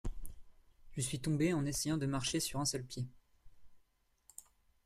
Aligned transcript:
Je 0.93 1.01
suis 1.01 1.19
tombé 1.19 1.53
en 1.53 1.63
essayant 1.63 1.97
de 1.99 2.07
marcher 2.07 2.39
sur 2.39 2.59
un 2.59 2.65
seul 2.65 2.83
pied. 2.83 3.05